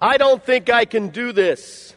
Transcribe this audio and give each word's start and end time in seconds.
I 0.00 0.18
don't 0.18 0.44
think 0.44 0.68
I 0.68 0.84
can 0.84 1.08
do 1.08 1.32
this. 1.32 1.94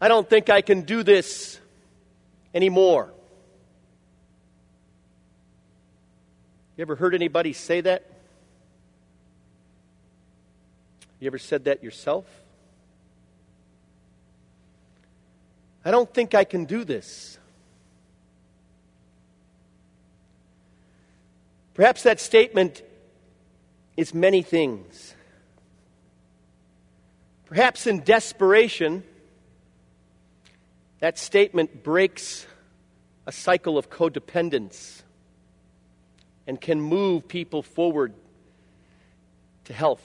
I 0.00 0.08
don't 0.08 0.28
think 0.28 0.50
I 0.50 0.60
can 0.60 0.82
do 0.82 1.02
this 1.02 1.58
anymore. 2.52 3.10
You 6.76 6.82
ever 6.82 6.96
heard 6.96 7.14
anybody 7.14 7.52
say 7.52 7.80
that? 7.80 8.04
You 11.20 11.28
ever 11.28 11.38
said 11.38 11.64
that 11.64 11.82
yourself? 11.82 12.26
I 15.84 15.90
don't 15.90 16.12
think 16.12 16.34
I 16.34 16.44
can 16.44 16.66
do 16.66 16.84
this. 16.84 17.38
Perhaps 21.74 22.04
that 22.04 22.20
statement 22.20 22.82
is 23.96 24.14
many 24.14 24.42
things. 24.42 25.14
Perhaps 27.46 27.86
in 27.86 28.00
desperation, 28.00 29.02
that 31.00 31.18
statement 31.18 31.82
breaks 31.82 32.46
a 33.26 33.32
cycle 33.32 33.76
of 33.76 33.90
codependence 33.90 35.02
and 36.46 36.60
can 36.60 36.80
move 36.80 37.26
people 37.26 37.62
forward 37.62 38.14
to 39.64 39.72
health. 39.72 40.02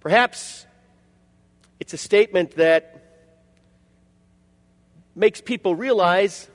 Perhaps 0.00 0.66
it's 1.78 1.92
a 1.92 1.98
statement 1.98 2.56
that 2.56 3.02
makes 5.14 5.40
people 5.40 5.74
realize 5.74 6.48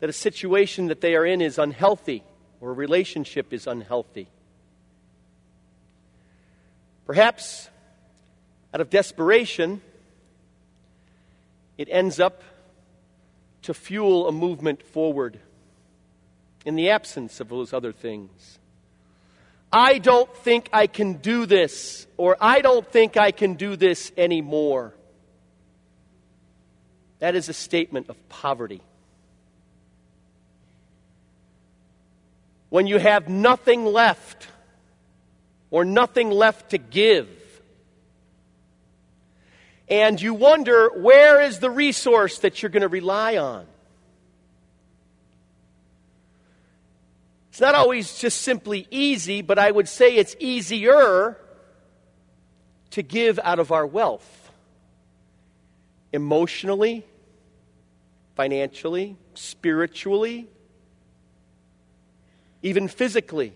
that 0.00 0.10
a 0.10 0.14
situation 0.14 0.88
that 0.88 1.00
they 1.00 1.14
are 1.14 1.24
in 1.24 1.40
is 1.40 1.58
unhealthy 1.58 2.24
or 2.60 2.70
a 2.70 2.74
relationship 2.74 3.52
is 3.52 3.66
unhealthy. 3.66 4.28
Perhaps 7.06 7.68
out 8.72 8.80
of 8.80 8.90
desperation, 8.90 9.80
it 11.76 11.88
ends 11.90 12.20
up 12.20 12.42
to 13.62 13.74
fuel 13.74 14.28
a 14.28 14.32
movement 14.32 14.82
forward 14.82 15.38
in 16.64 16.76
the 16.76 16.90
absence 16.90 17.40
of 17.40 17.48
those 17.48 17.72
other 17.72 17.92
things. 17.92 18.58
I 19.72 19.98
don't 19.98 20.34
think 20.36 20.68
I 20.72 20.86
can 20.86 21.14
do 21.14 21.46
this, 21.46 22.06
or 22.16 22.36
I 22.40 22.60
don't 22.60 22.86
think 22.86 23.16
I 23.16 23.30
can 23.30 23.54
do 23.54 23.76
this 23.76 24.12
anymore. 24.16 24.94
That 27.20 27.34
is 27.34 27.48
a 27.48 27.52
statement 27.52 28.08
of 28.08 28.28
poverty. 28.28 28.82
When 32.70 32.86
you 32.86 32.98
have 32.98 33.28
nothing 33.28 33.84
left, 33.84 34.48
or 35.70 35.84
nothing 35.84 36.30
left 36.30 36.70
to 36.70 36.78
give, 36.78 37.28
and 39.88 40.20
you 40.22 40.34
wonder 40.34 40.88
where 40.96 41.42
is 41.42 41.58
the 41.58 41.70
resource 41.70 42.38
that 42.38 42.62
you're 42.62 42.70
going 42.70 42.82
to 42.82 42.88
rely 42.88 43.36
on? 43.36 43.66
It's 47.50 47.60
not 47.60 47.74
always 47.74 48.18
just 48.18 48.42
simply 48.42 48.86
easy, 48.90 49.42
but 49.42 49.58
I 49.58 49.70
would 49.70 49.88
say 49.88 50.14
it's 50.14 50.36
easier 50.38 51.36
to 52.90 53.02
give 53.02 53.40
out 53.42 53.58
of 53.58 53.72
our 53.72 53.86
wealth 53.86 54.50
emotionally, 56.12 57.04
financially, 58.36 59.16
spiritually, 59.34 60.48
even 62.62 62.88
physically. 62.88 63.52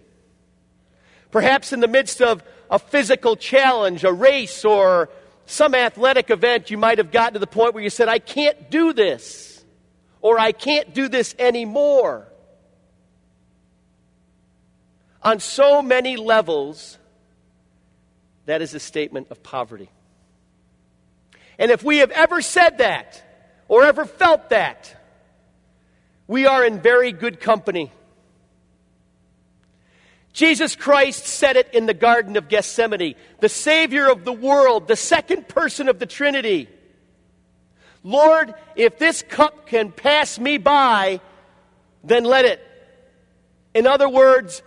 Perhaps 1.30 1.72
in 1.72 1.80
the 1.80 1.88
midst 1.88 2.22
of 2.22 2.42
a 2.70 2.78
physical 2.78 3.36
challenge, 3.36 4.04
a 4.04 4.12
race, 4.12 4.64
or 4.64 5.10
some 5.46 5.74
athletic 5.74 6.30
event, 6.30 6.70
you 6.70 6.78
might 6.78 6.98
have 6.98 7.10
gotten 7.10 7.34
to 7.34 7.38
the 7.38 7.46
point 7.46 7.74
where 7.74 7.82
you 7.82 7.90
said, 7.90 8.08
I 8.08 8.18
can't 8.18 8.70
do 8.70 8.92
this, 8.92 9.64
or 10.20 10.38
I 10.38 10.52
can't 10.52 10.94
do 10.94 11.08
this 11.08 11.34
anymore 11.38 12.28
on 15.24 15.40
so 15.40 15.80
many 15.80 16.16
levels, 16.16 16.98
that 18.44 18.60
is 18.60 18.74
a 18.74 18.80
statement 18.80 19.28
of 19.30 19.42
poverty. 19.42 19.88
And 21.58 21.70
if 21.70 21.82
we 21.82 21.98
have 21.98 22.10
ever 22.10 22.42
said 22.42 22.78
that 22.78 23.22
or 23.66 23.84
ever 23.84 24.04
felt 24.04 24.50
that, 24.50 24.94
we 26.26 26.46
are 26.46 26.64
in 26.64 26.80
very 26.80 27.12
good 27.12 27.40
company. 27.40 27.90
Jesus 30.34 30.74
Christ 30.74 31.26
said 31.26 31.56
it 31.56 31.72
in 31.72 31.86
the 31.86 31.94
Garden 31.94 32.36
of 32.36 32.48
Gethsemane, 32.48 33.14
the 33.38 33.48
Savior 33.48 34.10
of 34.10 34.24
the 34.24 34.32
world, 34.32 34.88
the 34.88 34.96
second 34.96 35.46
person 35.48 35.88
of 35.88 36.00
the 36.00 36.06
Trinity. 36.06 36.68
Lord, 38.02 38.52
if 38.74 38.98
this 38.98 39.22
cup 39.22 39.66
can 39.66 39.92
pass 39.92 40.38
me 40.38 40.58
by, 40.58 41.20
then 42.02 42.24
let 42.24 42.44
it. 42.44 42.60
In 43.74 43.86
other 43.86 44.08
words, 44.08 44.60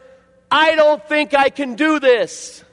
I 0.49 0.75
don't 0.75 1.05
think 1.05 1.33
I 1.35 1.49
can 1.49 1.75
do 1.75 1.99
this. 1.99 2.63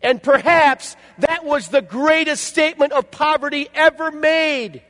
And 0.00 0.22
perhaps 0.22 0.94
that 1.18 1.44
was 1.44 1.66
the 1.66 1.82
greatest 1.82 2.44
statement 2.44 2.92
of 2.92 3.10
poverty 3.10 3.68
ever 3.74 4.12
made 4.12 4.82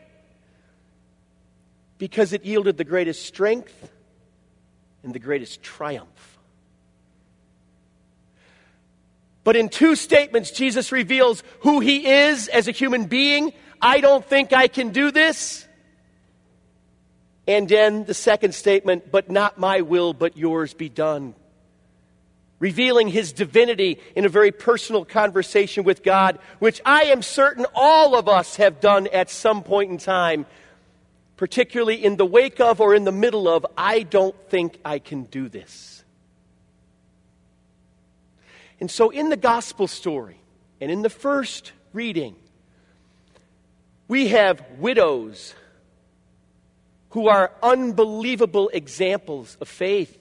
because 1.96 2.34
it 2.34 2.44
yielded 2.44 2.76
the 2.76 2.84
greatest 2.84 3.24
strength 3.24 3.90
and 5.02 5.14
the 5.14 5.18
greatest 5.18 5.62
triumph. 5.62 6.37
But 9.48 9.56
in 9.56 9.70
two 9.70 9.96
statements, 9.96 10.50
Jesus 10.50 10.92
reveals 10.92 11.42
who 11.60 11.80
he 11.80 12.06
is 12.06 12.48
as 12.48 12.68
a 12.68 12.70
human 12.70 13.06
being. 13.06 13.54
I 13.80 14.02
don't 14.02 14.22
think 14.22 14.52
I 14.52 14.68
can 14.68 14.90
do 14.90 15.10
this. 15.10 15.66
And 17.46 17.66
then 17.66 18.04
the 18.04 18.12
second 18.12 18.54
statement, 18.54 19.10
but 19.10 19.30
not 19.30 19.56
my 19.56 19.80
will, 19.80 20.12
but 20.12 20.36
yours 20.36 20.74
be 20.74 20.90
done 20.90 21.34
revealing 22.58 23.08
his 23.08 23.32
divinity 23.32 23.98
in 24.14 24.26
a 24.26 24.28
very 24.28 24.52
personal 24.52 25.06
conversation 25.06 25.82
with 25.82 26.02
God, 26.02 26.38
which 26.58 26.82
I 26.84 27.04
am 27.04 27.22
certain 27.22 27.64
all 27.74 28.16
of 28.16 28.28
us 28.28 28.56
have 28.56 28.80
done 28.80 29.06
at 29.06 29.30
some 29.30 29.62
point 29.62 29.90
in 29.90 29.96
time, 29.96 30.44
particularly 31.38 32.04
in 32.04 32.16
the 32.16 32.26
wake 32.26 32.60
of 32.60 32.82
or 32.82 32.94
in 32.94 33.04
the 33.04 33.12
middle 33.12 33.48
of, 33.48 33.64
I 33.78 34.02
don't 34.02 34.36
think 34.50 34.78
I 34.84 34.98
can 34.98 35.22
do 35.22 35.48
this. 35.48 35.97
And 38.80 38.90
so, 38.90 39.10
in 39.10 39.28
the 39.28 39.36
gospel 39.36 39.88
story 39.88 40.40
and 40.80 40.90
in 40.90 41.02
the 41.02 41.10
first 41.10 41.72
reading, 41.92 42.36
we 44.06 44.28
have 44.28 44.64
widows 44.78 45.54
who 47.10 47.28
are 47.28 47.52
unbelievable 47.62 48.70
examples 48.72 49.56
of 49.60 49.68
faith 49.68 50.16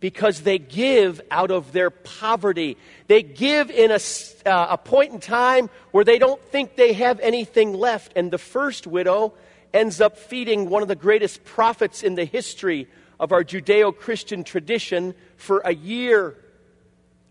because 0.00 0.42
they 0.42 0.58
give 0.58 1.20
out 1.30 1.50
of 1.50 1.72
their 1.72 1.90
poverty. 1.90 2.76
They 3.08 3.22
give 3.22 3.70
in 3.70 3.90
a, 3.90 3.98
uh, 4.46 4.66
a 4.70 4.78
point 4.78 5.12
in 5.12 5.20
time 5.20 5.70
where 5.90 6.04
they 6.04 6.18
don't 6.18 6.40
think 6.40 6.76
they 6.76 6.92
have 6.92 7.18
anything 7.20 7.74
left. 7.74 8.12
And 8.14 8.30
the 8.30 8.38
first 8.38 8.86
widow 8.86 9.34
ends 9.74 10.00
up 10.00 10.16
feeding 10.16 10.70
one 10.70 10.82
of 10.82 10.88
the 10.88 10.96
greatest 10.96 11.44
prophets 11.44 12.02
in 12.02 12.14
the 12.14 12.24
history 12.24 12.88
of 13.18 13.32
our 13.32 13.42
Judeo 13.42 13.96
Christian 13.96 14.44
tradition 14.44 15.14
for 15.36 15.58
a 15.64 15.74
year 15.74 16.36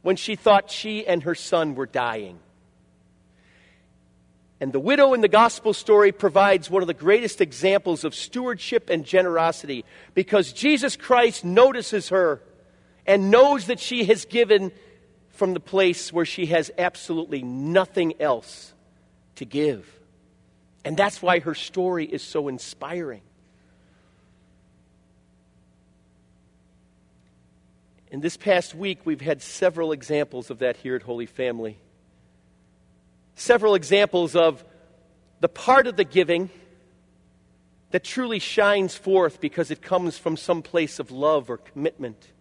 when 0.08 0.16
she 0.16 0.38
thought 0.38 0.72
she 0.72 1.06
and 1.06 1.24
her 1.24 1.36
son 1.36 1.76
were 1.76 1.86
dying. 1.86 2.40
And 4.62 4.72
the 4.72 4.80
widow 4.80 5.14
in 5.14 5.20
the 5.20 5.28
gospel 5.28 5.74
story 5.74 6.14
provides 6.14 6.70
one 6.70 6.82
of 6.82 6.88
the 6.88 6.94
greatest 6.94 7.42
examples 7.42 8.06
of 8.06 8.16
stewardship 8.16 8.90
and 8.90 9.04
generosity 9.04 9.84
because 10.14 10.54
Jesus 10.54 10.96
Christ 10.96 11.44
notices 11.44 12.08
her 12.08 12.42
and 13.06 13.30
knows 13.32 13.66
that 13.66 13.82
she 13.82 14.06
has 14.06 14.24
given 14.24 14.72
from 15.32 15.54
the 15.54 15.60
place 15.60 16.14
where 16.14 16.24
she 16.24 16.46
has 16.46 16.72
absolutely 16.78 17.44
nothing 17.44 18.14
else 18.22 18.74
to 19.36 19.44
give. 19.44 19.86
And 20.86 20.96
that's 20.96 21.22
why 21.22 21.40
her 21.40 21.54
story 21.54 22.06
is 22.06 22.24
so 22.24 22.48
inspiring. 22.48 23.24
In 28.10 28.22
this 28.22 28.38
past 28.38 28.74
week, 28.74 29.00
we've 29.06 29.22
had 29.22 29.42
several 29.42 29.92
examples 29.92 30.50
of 30.50 30.60
that 30.60 30.78
here 30.78 30.96
at 30.96 31.02
Holy 31.02 31.26
Family. 31.26 31.78
Several 33.36 33.76
examples 33.76 34.36
of 34.36 34.64
the 35.40 35.50
part 35.50 35.88
of 35.88 35.98
the 35.98 36.04
giving 36.04 36.50
that 37.92 38.04
truly 38.04 38.40
shines 38.40 38.96
forth 38.96 39.40
because 39.40 39.72
it 39.72 39.82
comes 39.82 40.18
from 40.18 40.38
some 40.38 40.62
place 40.62 41.00
of 41.00 41.12
love 41.12 41.50
or 41.50 41.58
commitment 41.58 42.32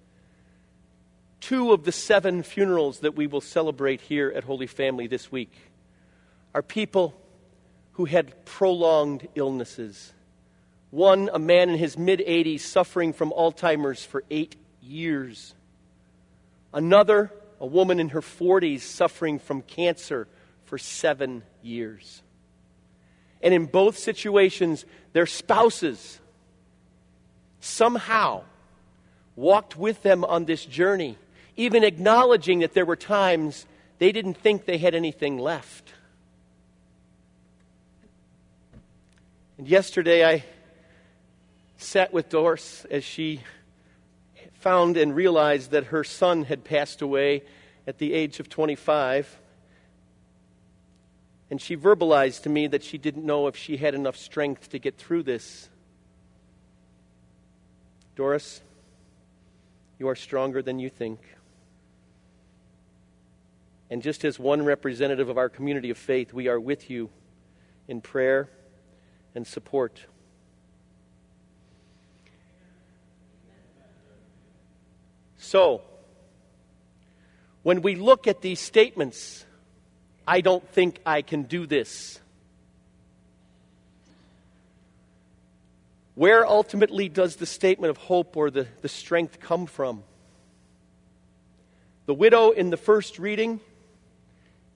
two 1.46 1.72
of 1.72 1.84
the 1.84 1.92
seven 1.92 2.42
funerals 2.42 3.00
that 3.00 3.14
we 3.14 3.26
will 3.26 3.40
celebrate 3.40 4.00
here 4.00 4.32
at 4.34 4.44
Holy 4.44 4.66
Family 4.66 5.06
this 5.06 5.30
week 5.30 5.52
are 6.54 6.62
people 6.62 7.14
who 7.92 8.04
had 8.04 8.44
prolonged 8.44 9.28
illnesses 9.34 10.12
One, 10.90 11.30
a 11.32 11.38
man 11.38 11.68
in 11.70 11.78
his 11.78 11.98
mid 11.98 12.20
80s 12.20 12.60
suffering 12.60 13.12
from 13.12 13.30
Alzheimer's 13.30 14.04
for 14.04 14.24
eight 14.30 14.56
years. 14.80 15.54
Another, 16.72 17.32
a 17.60 17.66
woman 17.66 18.00
in 18.00 18.10
her 18.10 18.20
40s 18.20 18.80
suffering 18.80 19.38
from 19.38 19.62
cancer 19.62 20.28
for 20.64 20.78
seven 20.78 21.42
years. 21.62 22.22
And 23.42 23.54
in 23.54 23.66
both 23.66 23.98
situations, 23.98 24.84
their 25.12 25.26
spouses 25.26 26.20
somehow 27.60 28.44
walked 29.34 29.76
with 29.76 30.02
them 30.02 30.24
on 30.24 30.44
this 30.44 30.64
journey, 30.64 31.18
even 31.56 31.84
acknowledging 31.84 32.60
that 32.60 32.74
there 32.74 32.86
were 32.86 32.96
times 32.96 33.66
they 33.98 34.12
didn't 34.12 34.34
think 34.34 34.64
they 34.64 34.78
had 34.78 34.94
anything 34.94 35.38
left. 35.38 35.92
And 39.58 39.68
yesterday 39.68 40.24
I 40.24 40.44
sat 41.78 42.12
with 42.12 42.28
Doris 42.28 42.84
as 42.90 43.04
she 43.04 43.40
found 44.58 44.96
and 44.96 45.14
realized 45.14 45.70
that 45.70 45.84
her 45.84 46.04
son 46.04 46.44
had 46.44 46.64
passed 46.64 47.02
away 47.02 47.42
at 47.86 47.98
the 47.98 48.12
age 48.12 48.40
of 48.40 48.48
25. 48.48 49.38
And 51.50 51.60
she 51.60 51.76
verbalized 51.76 52.42
to 52.42 52.48
me 52.48 52.66
that 52.66 52.82
she 52.82 52.98
didn't 52.98 53.24
know 53.24 53.46
if 53.46 53.56
she 53.56 53.76
had 53.76 53.94
enough 53.94 54.16
strength 54.16 54.70
to 54.70 54.78
get 54.78 54.96
through 54.96 55.22
this. 55.22 55.68
Doris, 58.16 58.60
you 59.98 60.08
are 60.08 60.16
stronger 60.16 60.62
than 60.62 60.78
you 60.78 60.88
think. 60.88 61.20
And 63.88 64.02
just 64.02 64.24
as 64.24 64.38
one 64.38 64.64
representative 64.64 65.28
of 65.28 65.38
our 65.38 65.48
community 65.48 65.90
of 65.90 65.98
faith, 65.98 66.32
we 66.32 66.48
are 66.48 66.58
with 66.58 66.90
you 66.90 67.10
in 67.86 68.00
prayer 68.00 68.48
and 69.34 69.46
support. 69.46 70.06
So, 75.46 75.80
when 77.62 77.80
we 77.80 77.94
look 77.94 78.26
at 78.26 78.40
these 78.40 78.58
statements, 78.58 79.46
I 80.26 80.40
don't 80.40 80.68
think 80.70 80.98
I 81.06 81.22
can 81.22 81.44
do 81.44 81.66
this. 81.66 82.18
Where 86.16 86.44
ultimately 86.44 87.08
does 87.08 87.36
the 87.36 87.46
statement 87.46 87.92
of 87.92 87.96
hope 87.96 88.36
or 88.36 88.50
the, 88.50 88.66
the 88.82 88.88
strength 88.88 89.38
come 89.38 89.66
from? 89.66 90.02
The 92.06 92.14
widow 92.14 92.50
in 92.50 92.70
the 92.70 92.76
first 92.76 93.20
reading 93.20 93.60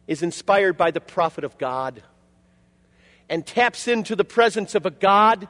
is 0.06 0.22
inspired 0.22 0.76
by 0.76 0.92
the 0.92 1.00
prophet 1.00 1.42
of 1.42 1.58
God 1.58 2.00
and 3.28 3.44
taps 3.44 3.88
into 3.88 4.14
the 4.14 4.24
presence 4.24 4.76
of 4.76 4.86
a 4.86 4.92
God 4.92 5.48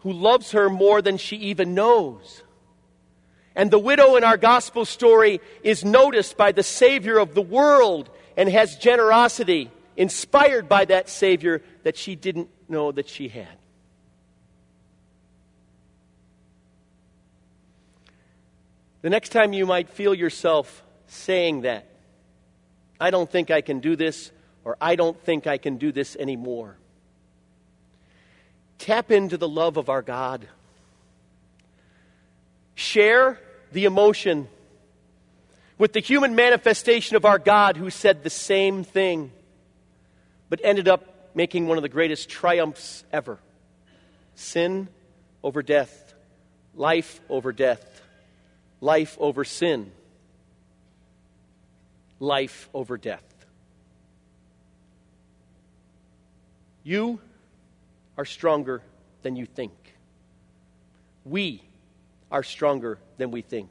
who 0.00 0.12
loves 0.12 0.50
her 0.50 0.68
more 0.68 1.00
than 1.00 1.16
she 1.16 1.36
even 1.36 1.72
knows. 1.74 2.42
And 3.56 3.70
the 3.70 3.78
widow 3.78 4.16
in 4.16 4.22
our 4.22 4.36
gospel 4.36 4.84
story 4.84 5.40
is 5.62 5.82
noticed 5.82 6.36
by 6.36 6.52
the 6.52 6.62
Savior 6.62 7.18
of 7.18 7.34
the 7.34 7.40
world 7.40 8.10
and 8.36 8.50
has 8.50 8.76
generosity 8.76 9.70
inspired 9.96 10.68
by 10.68 10.84
that 10.84 11.08
Savior 11.08 11.62
that 11.82 11.96
she 11.96 12.14
didn't 12.14 12.50
know 12.68 12.92
that 12.92 13.08
she 13.08 13.28
had. 13.28 13.48
The 19.00 19.08
next 19.08 19.30
time 19.30 19.54
you 19.54 19.64
might 19.64 19.88
feel 19.88 20.14
yourself 20.14 20.82
saying 21.06 21.62
that, 21.62 21.86
I 23.00 23.10
don't 23.10 23.30
think 23.30 23.50
I 23.50 23.62
can 23.62 23.80
do 23.80 23.96
this, 23.96 24.32
or 24.64 24.76
I 24.80 24.96
don't 24.96 25.18
think 25.22 25.46
I 25.46 25.56
can 25.56 25.78
do 25.78 25.92
this 25.92 26.14
anymore. 26.16 26.76
Tap 28.78 29.10
into 29.10 29.38
the 29.38 29.48
love 29.48 29.78
of 29.78 29.88
our 29.88 30.02
God. 30.02 30.46
Share 32.74 33.38
the 33.76 33.84
emotion 33.84 34.48
with 35.76 35.92
the 35.92 36.00
human 36.00 36.34
manifestation 36.34 37.14
of 37.14 37.26
our 37.26 37.38
God 37.38 37.76
who 37.76 37.90
said 37.90 38.22
the 38.22 38.30
same 38.30 38.84
thing, 38.84 39.30
but 40.48 40.62
ended 40.64 40.88
up 40.88 41.30
making 41.34 41.68
one 41.68 41.76
of 41.76 41.82
the 41.82 41.90
greatest 41.90 42.30
triumphs 42.30 43.04
ever 43.12 43.38
sin 44.34 44.88
over 45.44 45.62
death, 45.62 46.14
life 46.74 47.20
over 47.28 47.52
death, 47.52 48.00
life 48.80 49.14
over 49.20 49.44
sin, 49.44 49.92
life 52.18 52.70
over 52.72 52.96
death. 52.96 53.46
You 56.82 57.20
are 58.16 58.24
stronger 58.24 58.80
than 59.20 59.36
you 59.36 59.44
think. 59.44 59.74
We 61.26 61.65
are 62.30 62.42
stronger 62.42 62.98
than 63.18 63.30
we 63.30 63.42
think 63.42 63.70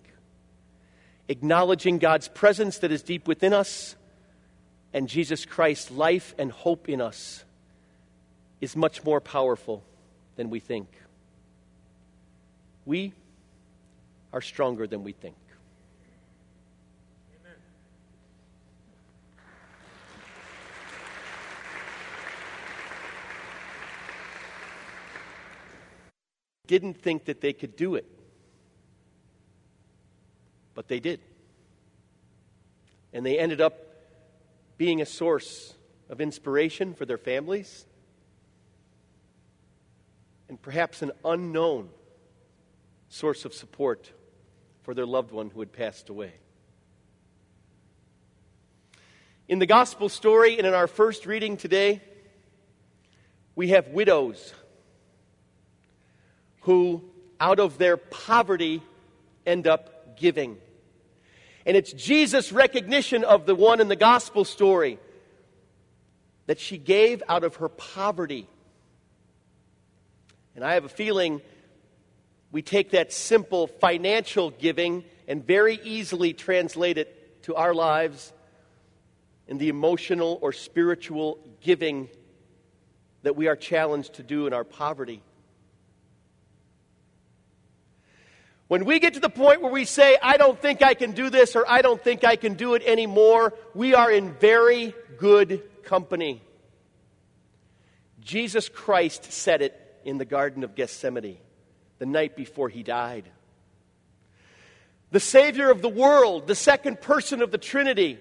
acknowledging 1.27 1.97
God's 1.97 2.27
presence 2.27 2.79
that 2.79 2.91
is 2.91 3.01
deep 3.01 3.27
within 3.27 3.53
us 3.53 3.95
and 4.93 5.09
Jesus 5.09 5.45
Christ's 5.45 5.91
life 5.91 6.35
and 6.37 6.51
hope 6.51 6.87
in 6.87 7.01
us 7.01 7.43
is 8.61 8.75
much 8.75 9.03
more 9.03 9.19
powerful 9.19 9.83
than 10.35 10.49
we 10.49 10.59
think. 10.59 10.87
We 12.85 13.13
are 14.31 14.41
stronger 14.41 14.87
than 14.87 15.03
we 15.03 15.11
think. 15.11 15.35
Amen. 17.41 17.57
Didn't 26.67 27.01
think 27.01 27.25
that 27.25 27.41
they 27.41 27.53
could 27.53 27.75
do 27.75 27.95
it. 27.95 28.14
But 30.75 30.87
they 30.87 30.99
did. 30.99 31.19
And 33.11 33.25
they 33.25 33.39
ended 33.39 33.61
up 33.61 33.79
being 34.77 35.01
a 35.01 35.05
source 35.05 35.73
of 36.09 36.21
inspiration 36.21 36.93
for 36.93 37.05
their 37.05 37.17
families 37.17 37.85
and 40.49 40.61
perhaps 40.61 41.01
an 41.01 41.11
unknown 41.23 41.89
source 43.09 43.45
of 43.45 43.53
support 43.53 44.11
for 44.83 44.93
their 44.93 45.05
loved 45.05 45.31
one 45.31 45.49
who 45.49 45.59
had 45.59 45.71
passed 45.71 46.09
away. 46.09 46.33
In 49.47 49.59
the 49.59 49.65
gospel 49.65 50.09
story 50.09 50.57
and 50.57 50.67
in 50.67 50.73
our 50.73 50.87
first 50.87 51.25
reading 51.25 51.57
today, 51.57 52.01
we 53.55 53.69
have 53.69 53.87
widows 53.89 54.53
who, 56.61 57.03
out 57.39 57.59
of 57.59 57.77
their 57.77 57.95
poverty, 57.95 58.81
end 59.45 59.67
up 59.67 60.17
giving. 60.17 60.57
And 61.65 61.75
it's 61.75 61.91
Jesus' 61.91 62.51
recognition 62.51 63.23
of 63.23 63.45
the 63.45 63.55
one 63.55 63.81
in 63.81 63.87
the 63.87 63.95
gospel 63.95 64.45
story 64.45 64.99
that 66.45 66.59
she 66.59 66.77
gave 66.77 67.23
out 67.27 67.43
of 67.43 67.55
her 67.55 67.69
poverty. 67.69 68.47
And 70.55 70.63
I 70.63 70.75
have 70.75 70.85
a 70.85 70.89
feeling 70.89 71.41
we 72.51 72.61
take 72.61 72.91
that 72.91 73.11
simple 73.11 73.67
financial 73.67 74.51
giving 74.51 75.03
and 75.27 75.45
very 75.45 75.79
easily 75.83 76.33
translate 76.33 76.97
it 76.97 77.43
to 77.43 77.55
our 77.55 77.73
lives 77.73 78.31
in 79.47 79.57
the 79.57 79.69
emotional 79.69 80.39
or 80.41 80.53
spiritual 80.53 81.39
giving 81.61 82.09
that 83.23 83.35
we 83.35 83.47
are 83.47 83.55
challenged 83.55 84.13
to 84.13 84.23
do 84.23 84.47
in 84.47 84.53
our 84.53 84.63
poverty. 84.63 85.21
When 88.67 88.85
we 88.85 88.99
get 88.99 89.13
to 89.13 89.19
the 89.19 89.29
point 89.29 89.61
where 89.61 89.71
we 89.71 89.85
say, 89.85 90.17
I 90.21 90.37
don't 90.37 90.59
think 90.59 90.81
I 90.81 90.95
can 90.95 91.11
do 91.11 91.29
this 91.29 91.55
or 91.55 91.65
I 91.67 91.81
don't 91.81 92.03
think 92.03 92.23
I 92.23 92.35
can 92.35 92.55
do 92.55 92.73
it 92.73 92.81
anymore, 92.83 93.53
we 93.75 93.93
are 93.93 94.11
in 94.11 94.33
very 94.33 94.95
good 95.17 95.61
company. 95.83 96.41
Jesus 98.21 98.67
Christ 98.67 99.31
said 99.31 99.61
it 99.61 99.79
in 100.03 100.17
the 100.17 100.25
Garden 100.25 100.63
of 100.63 100.73
Gethsemane 100.73 101.37
the 101.99 102.05
night 102.07 102.35
before 102.35 102.69
he 102.69 102.81
died. 102.81 103.29
The 105.11 105.19
Savior 105.19 105.69
of 105.69 105.81
the 105.83 105.89
world, 105.89 106.47
the 106.47 106.55
second 106.55 106.99
person 107.01 107.43
of 107.43 107.51
the 107.51 107.59
Trinity, 107.59 108.17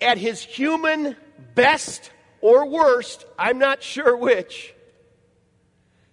at 0.00 0.18
his 0.18 0.42
human 0.42 1.16
best 1.54 2.10
or 2.40 2.66
worst, 2.66 3.24
I'm 3.38 3.58
not 3.58 3.82
sure 3.82 4.16
which, 4.16 4.74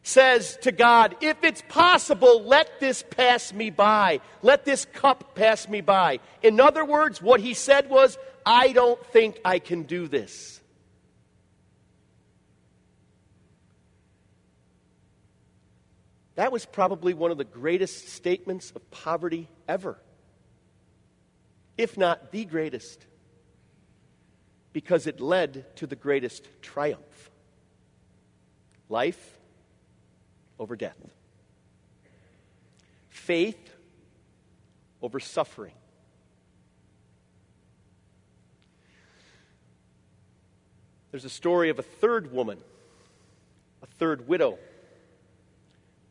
says 0.08 0.58
to 0.62 0.72
God, 0.72 1.16
If 1.22 1.44
it's 1.44 1.62
possible, 1.68 2.44
let 2.44 2.80
this 2.80 3.04
pass 3.04 3.54
me 3.54 3.70
by. 3.70 4.22
Let 4.42 4.64
this 4.64 4.86
cup 4.86 5.36
pass 5.36 5.68
me 5.68 5.82
by. 5.82 6.20
In 6.42 6.60
other 6.60 6.86
words, 6.86 7.22
what 7.22 7.42
he 7.42 7.54
said 7.54 7.90
was, 7.90 8.18
I 8.46 8.72
don't 8.72 9.04
think 9.08 9.40
I 9.44 9.60
can 9.60 9.84
do 9.84 10.08
this. 10.08 10.62
That 16.36 16.52
was 16.52 16.66
probably 16.66 17.14
one 17.14 17.32
of 17.32 17.38
the 17.38 17.44
greatest 17.44 18.10
statements 18.10 18.72
of 18.72 18.90
poverty 18.92 19.50
ever, 19.68 20.00
if 21.78 21.98
not 21.98 22.32
the 22.32 22.46
greatest, 22.46 23.06
because 24.72 25.08
it 25.08 25.20
led 25.20 25.66
to 25.78 25.88
the 25.88 25.96
greatest 25.96 26.48
triumph 26.62 27.32
life 28.88 29.37
over 30.60 30.76
death, 30.76 30.98
faith 33.10 33.74
over 35.02 35.20
suffering. 35.20 35.74
There's 41.12 41.26
a 41.26 41.30
story 41.30 41.70
of 41.70 41.80
a 41.80 41.84
third 41.84 42.32
woman, 42.32 42.58
a 43.82 43.88
third 43.98 44.28
widow, 44.28 44.58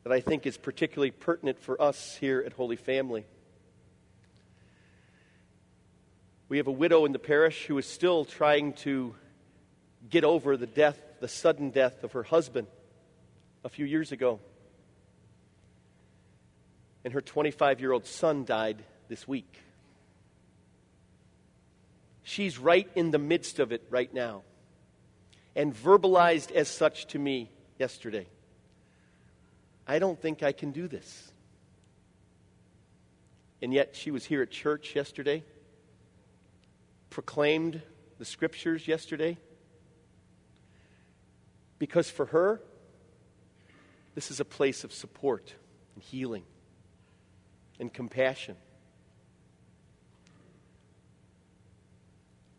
that 0.04 0.12
I 0.12 0.20
think 0.20 0.46
is 0.46 0.56
particularly 0.56 1.10
pertinent 1.10 1.58
for 1.58 1.80
us 1.80 2.16
here 2.16 2.42
at 2.44 2.52
Holy 2.52 2.76
Family. 2.76 3.24
We 6.48 6.58
have 6.58 6.68
a 6.68 6.72
widow 6.72 7.04
in 7.04 7.12
the 7.12 7.18
parish 7.18 7.66
who 7.66 7.76
is 7.76 7.86
still 7.86 8.24
trying 8.24 8.74
to 8.74 9.14
get 10.08 10.22
over 10.22 10.56
the 10.56 10.66
death, 10.66 10.98
the 11.20 11.28
sudden 11.28 11.70
death 11.70 12.04
of 12.04 12.12
her 12.12 12.22
husband 12.22 12.68
a 13.66 13.68
few 13.68 13.84
years 13.84 14.12
ago. 14.12 14.38
And 17.04 17.12
her 17.12 17.20
25 17.20 17.80
year 17.80 17.90
old 17.90 18.06
son 18.06 18.44
died 18.44 18.82
this 19.08 19.26
week. 19.26 19.60
She's 22.22 22.58
right 22.58 22.88
in 22.94 23.10
the 23.10 23.18
midst 23.18 23.58
of 23.58 23.72
it 23.72 23.82
right 23.90 24.12
now 24.14 24.42
and 25.56 25.74
verbalized 25.74 26.52
as 26.52 26.68
such 26.68 27.08
to 27.08 27.18
me 27.18 27.50
yesterday. 27.76 28.28
I 29.84 29.98
don't 29.98 30.20
think 30.20 30.44
I 30.44 30.52
can 30.52 30.70
do 30.70 30.86
this. 30.86 31.32
And 33.60 33.74
yet 33.74 33.96
she 33.96 34.12
was 34.12 34.24
here 34.24 34.42
at 34.42 34.50
church 34.50 34.94
yesterday, 34.94 35.42
proclaimed 37.10 37.82
the 38.18 38.24
scriptures 38.24 38.86
yesterday. 38.86 39.38
Because 41.80 42.08
for 42.08 42.26
her, 42.26 42.60
this 44.16 44.30
is 44.30 44.40
a 44.40 44.46
place 44.46 44.82
of 44.82 44.94
support 44.94 45.54
and 45.94 46.02
healing 46.02 46.42
and 47.78 47.92
compassion. 47.92 48.56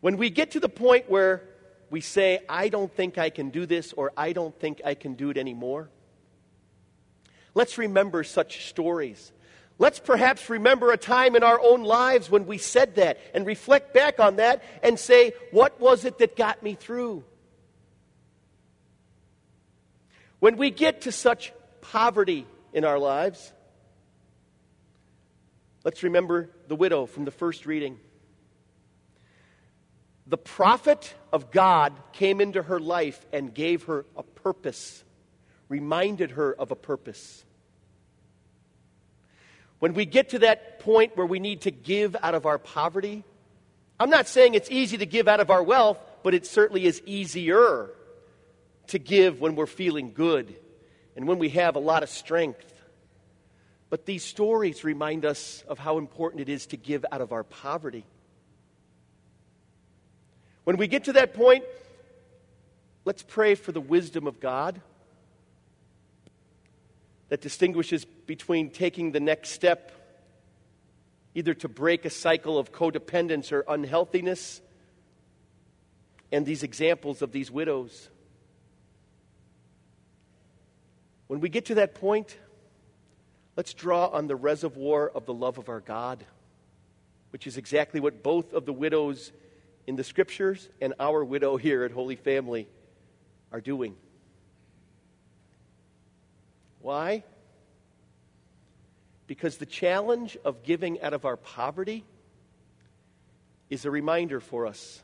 When 0.00 0.16
we 0.16 0.30
get 0.30 0.52
to 0.52 0.60
the 0.60 0.68
point 0.68 1.10
where 1.10 1.42
we 1.90 2.00
say, 2.00 2.38
I 2.48 2.68
don't 2.68 2.94
think 2.94 3.18
I 3.18 3.30
can 3.30 3.50
do 3.50 3.66
this, 3.66 3.92
or 3.92 4.12
I 4.16 4.32
don't 4.32 4.56
think 4.60 4.80
I 4.84 4.94
can 4.94 5.14
do 5.14 5.30
it 5.30 5.36
anymore, 5.36 5.90
let's 7.54 7.76
remember 7.76 8.22
such 8.22 8.68
stories. 8.68 9.32
Let's 9.80 9.98
perhaps 9.98 10.48
remember 10.48 10.92
a 10.92 10.96
time 10.96 11.34
in 11.34 11.42
our 11.42 11.60
own 11.60 11.82
lives 11.82 12.30
when 12.30 12.46
we 12.46 12.58
said 12.58 12.94
that 12.94 13.18
and 13.34 13.44
reflect 13.44 13.92
back 13.92 14.20
on 14.20 14.36
that 14.36 14.62
and 14.84 14.96
say, 14.96 15.32
What 15.50 15.80
was 15.80 16.04
it 16.04 16.18
that 16.18 16.36
got 16.36 16.62
me 16.62 16.74
through? 16.74 17.24
When 20.40 20.56
we 20.56 20.70
get 20.70 21.02
to 21.02 21.12
such 21.12 21.52
poverty 21.80 22.46
in 22.72 22.84
our 22.84 22.98
lives, 22.98 23.52
let's 25.84 26.02
remember 26.02 26.50
the 26.68 26.76
widow 26.76 27.06
from 27.06 27.24
the 27.24 27.30
first 27.30 27.66
reading. 27.66 27.98
The 30.26 30.38
prophet 30.38 31.14
of 31.32 31.50
God 31.50 31.92
came 32.12 32.40
into 32.40 32.62
her 32.62 32.78
life 32.78 33.24
and 33.32 33.52
gave 33.52 33.84
her 33.84 34.04
a 34.16 34.22
purpose, 34.22 35.02
reminded 35.68 36.32
her 36.32 36.52
of 36.52 36.70
a 36.70 36.76
purpose. 36.76 37.44
When 39.78 39.94
we 39.94 40.04
get 40.04 40.30
to 40.30 40.40
that 40.40 40.80
point 40.80 41.16
where 41.16 41.26
we 41.26 41.38
need 41.38 41.62
to 41.62 41.70
give 41.70 42.14
out 42.22 42.34
of 42.34 42.46
our 42.46 42.58
poverty, 42.58 43.24
I'm 43.98 44.10
not 44.10 44.28
saying 44.28 44.54
it's 44.54 44.70
easy 44.70 44.98
to 44.98 45.06
give 45.06 45.26
out 45.26 45.40
of 45.40 45.50
our 45.50 45.62
wealth, 45.62 45.98
but 46.22 46.34
it 46.34 46.46
certainly 46.46 46.84
is 46.84 47.02
easier 47.06 47.90
to 48.88 48.98
give 48.98 49.40
when 49.40 49.54
we're 49.54 49.66
feeling 49.66 50.12
good 50.12 50.54
and 51.16 51.26
when 51.26 51.38
we 51.38 51.50
have 51.50 51.76
a 51.76 51.80
lot 51.80 52.02
of 52.02 52.08
strength. 52.08 52.72
But 53.90 54.04
these 54.04 54.22
stories 54.22 54.84
remind 54.84 55.24
us 55.24 55.64
of 55.66 55.78
how 55.78 55.98
important 55.98 56.42
it 56.42 56.48
is 56.48 56.66
to 56.66 56.76
give 56.76 57.04
out 57.10 57.20
of 57.20 57.32
our 57.32 57.44
poverty. 57.44 58.04
When 60.64 60.76
we 60.76 60.86
get 60.86 61.04
to 61.04 61.14
that 61.14 61.32
point, 61.32 61.64
let's 63.04 63.22
pray 63.22 63.54
for 63.54 63.72
the 63.72 63.80
wisdom 63.80 64.26
of 64.26 64.40
God 64.40 64.80
that 67.30 67.40
distinguishes 67.40 68.04
between 68.04 68.70
taking 68.70 69.12
the 69.12 69.20
next 69.20 69.50
step, 69.50 69.92
either 71.34 71.54
to 71.54 71.68
break 71.68 72.04
a 72.04 72.10
cycle 72.10 72.58
of 72.58 72.72
codependence 72.72 73.52
or 73.52 73.64
unhealthiness, 73.68 74.60
and 76.30 76.44
these 76.44 76.62
examples 76.62 77.22
of 77.22 77.32
these 77.32 77.50
widows. 77.50 78.10
When 81.28 81.40
we 81.40 81.48
get 81.48 81.66
to 81.66 81.76
that 81.76 81.94
point, 81.94 82.36
let's 83.56 83.74
draw 83.74 84.06
on 84.06 84.26
the 84.26 84.36
reservoir 84.36 85.08
of 85.08 85.26
the 85.26 85.34
love 85.34 85.58
of 85.58 85.68
our 85.68 85.80
God, 85.80 86.24
which 87.30 87.46
is 87.46 87.56
exactly 87.56 88.00
what 88.00 88.22
both 88.22 88.52
of 88.54 88.64
the 88.64 88.72
widows 88.72 89.30
in 89.86 89.96
the 89.96 90.04
scriptures 90.04 90.68
and 90.80 90.94
our 90.98 91.24
widow 91.24 91.56
here 91.56 91.84
at 91.84 91.92
Holy 91.92 92.16
Family 92.16 92.66
are 93.52 93.60
doing. 93.60 93.94
Why? 96.80 97.24
Because 99.26 99.58
the 99.58 99.66
challenge 99.66 100.38
of 100.44 100.62
giving 100.62 101.02
out 101.02 101.12
of 101.12 101.26
our 101.26 101.36
poverty 101.36 102.04
is 103.68 103.84
a 103.84 103.90
reminder 103.90 104.40
for 104.40 104.66
us. 104.66 105.02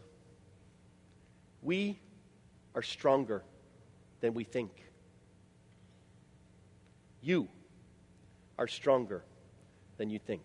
We 1.61 1.99
are 2.75 2.83
stronger 2.83 3.43
than 4.21 4.33
we 4.33 4.45
think. 4.45 4.84
You 7.25 7.49
are 8.59 8.69
stronger 8.69 9.25
than 9.97 10.11
you 10.11 10.19
think. 10.19 10.43